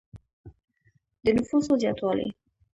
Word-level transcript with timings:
د 1.23 1.25
نفوسو 1.37 1.73
زیاتوالی. 1.81 2.27